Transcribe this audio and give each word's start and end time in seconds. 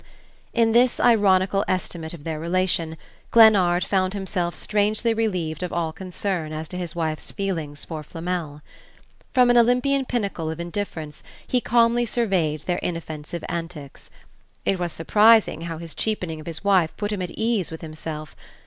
In 0.51 0.71
this 0.71 0.99
ironical 0.99 1.63
estimate 1.67 2.11
of 2.11 2.23
their 2.23 2.39
relation 2.39 2.97
Glennard 3.29 3.83
found 3.83 4.15
himself 4.15 4.55
strangely 4.55 5.13
relieved 5.13 5.61
of 5.61 5.71
all 5.71 5.93
concern 5.93 6.51
as 6.51 6.67
to 6.69 6.77
his 6.79 6.95
wife's 6.95 7.29
feelings 7.31 7.85
for 7.85 8.01
Flamel. 8.01 8.63
From 9.31 9.51
an 9.51 9.57
Olympian 9.57 10.05
pinnacle 10.05 10.49
of 10.49 10.59
indifference 10.59 11.21
he 11.45 11.61
calmly 11.61 12.07
surveyed 12.07 12.61
their 12.61 12.79
inoffensive 12.79 13.43
antics. 13.47 14.09
It 14.65 14.79
was 14.79 14.91
surprising 14.91 15.61
how 15.61 15.77
his 15.77 15.93
cheapening 15.93 16.39
of 16.39 16.47
his 16.47 16.63
wife 16.63 16.97
put 16.97 17.11
him 17.11 17.21
at 17.21 17.29
ease 17.29 17.69
with 17.69 17.81
himself. 17.81 18.35